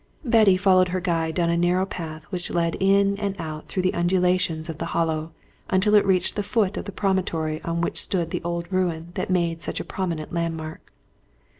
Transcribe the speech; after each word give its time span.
Betty 0.25 0.57
followed 0.57 0.87
her 0.87 0.99
guide 0.99 1.35
down 1.35 1.51
a 1.51 1.55
narrow 1.57 1.85
path 1.85 2.23
which 2.31 2.49
led 2.49 2.73
in 2.79 3.19
and 3.19 3.35
out 3.37 3.67
through 3.67 3.83
the 3.83 3.93
undulations 3.93 4.67
of 4.67 4.79
the 4.79 4.85
Hollow 4.97 5.31
until 5.69 5.93
it 5.93 6.03
reached 6.07 6.35
the 6.35 6.41
foot 6.41 6.75
of 6.75 6.85
the 6.85 6.91
promontory 6.91 7.61
on 7.61 7.81
which 7.81 8.01
stood 8.01 8.31
the 8.31 8.41
old 8.43 8.65
ruin 8.71 9.11
that 9.13 9.29
made 9.29 9.61
such 9.61 9.79
a 9.79 9.83
prominent 9.85 10.33
landmark. 10.33 10.91